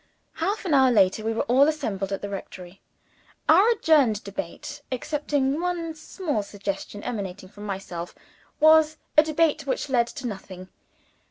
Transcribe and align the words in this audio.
Half 0.37 0.65
an 0.65 0.73
hour 0.73 0.89
later, 0.89 1.23
we 1.23 1.31
were 1.31 1.43
all 1.43 1.67
assembled 1.67 2.11
at 2.11 2.23
the 2.23 2.29
rectory. 2.29 2.81
Our 3.47 3.69
adjourned 3.69 4.23
debate 4.23 4.81
excepting 4.91 5.59
one 5.61 5.93
small 5.93 6.41
suggestion 6.41 7.03
emanating 7.03 7.49
from 7.49 7.67
myself 7.67 8.15
was 8.59 8.97
a 9.15 9.21
debate 9.21 9.67
which 9.67 9.89
led 9.89 10.07
to 10.07 10.25
nothing. 10.25 10.69